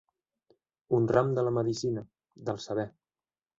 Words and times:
Un 0.99 1.05
ram 1.17 1.29
de 1.39 1.45
la 1.49 1.53
medicina, 1.59 2.05
del 2.51 2.61
saber. 2.67 2.89